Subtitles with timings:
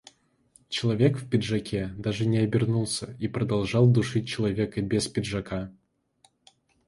[0.67, 5.71] Человек в пиджаке даже не обернулся и продолжал душить человека без пиджака.